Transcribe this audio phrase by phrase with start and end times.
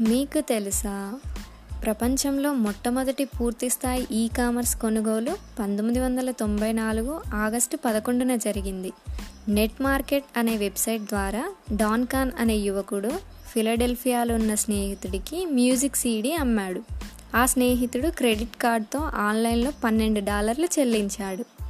[0.00, 1.14] మీకు తెలుసా?
[1.84, 8.92] ప్రపంచంలో మొట్టమొదటి పూర్తిస్థాయి ఈ కామర్స్ కొనుగోలు పంతొమ్మిది వందల తొంభై నాలుగు ఆగస్టు పదకొండున జరిగింది.
[9.48, 11.44] నెట్ మార్కెట్ అనే వెబ్సైట్ ద్వారా
[11.76, 13.10] డాన్ ఖాన్ అనే యువకుడు
[13.52, 16.82] ఫిలడెల్ఫియాలో ఉన్న స్నేహితుడికి మ్యూజిక్ సీడీ అమ్మాడు.
[17.36, 21.67] ఆ స్నేహితుడు క్రెడిట్ కార్డ్తో ఆన్లైన్లో పన్నెండు డాలర్లు చెల్లించాడు.